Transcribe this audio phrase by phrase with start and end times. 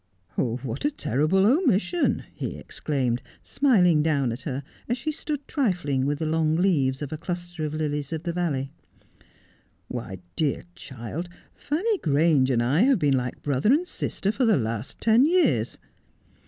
[0.63, 6.17] 'What a terrible omission!' he exclaimed, smiling down at her, as she stood trifling with
[6.17, 8.71] the long leaves of a cluster of lilies of the valley.'
[9.89, 14.57] Why, dear child, Fanny Grange and I have been like brother and sister for the
[14.57, 15.77] last ten years.